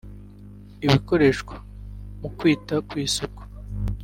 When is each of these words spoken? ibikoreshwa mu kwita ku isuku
ibikoreshwa 0.85 1.55
mu 2.19 2.29
kwita 2.37 2.75
ku 2.87 2.93
isuku 3.05 3.41